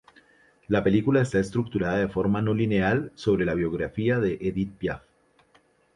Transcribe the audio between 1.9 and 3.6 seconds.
de forma no lineal sobre la